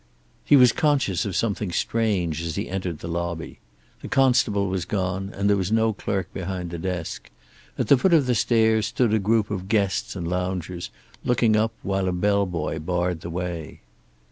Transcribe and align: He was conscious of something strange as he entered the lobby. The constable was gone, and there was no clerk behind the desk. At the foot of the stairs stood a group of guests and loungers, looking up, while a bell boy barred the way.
He 0.43 0.55
was 0.55 0.71
conscious 0.71 1.25
of 1.25 1.35
something 1.35 1.71
strange 1.71 2.41
as 2.41 2.55
he 2.55 2.67
entered 2.67 2.97
the 3.01 3.07
lobby. 3.07 3.59
The 4.01 4.07
constable 4.07 4.67
was 4.67 4.83
gone, 4.83 5.29
and 5.31 5.47
there 5.47 5.55
was 5.55 5.71
no 5.71 5.93
clerk 5.93 6.33
behind 6.33 6.71
the 6.71 6.79
desk. 6.79 7.29
At 7.77 7.87
the 7.87 7.97
foot 7.99 8.11
of 8.11 8.25
the 8.25 8.33
stairs 8.33 8.87
stood 8.87 9.13
a 9.13 9.19
group 9.19 9.51
of 9.51 9.67
guests 9.69 10.15
and 10.15 10.27
loungers, 10.27 10.89
looking 11.23 11.55
up, 11.55 11.73
while 11.83 12.07
a 12.07 12.13
bell 12.13 12.47
boy 12.47 12.79
barred 12.79 13.21
the 13.21 13.29
way. 13.29 13.81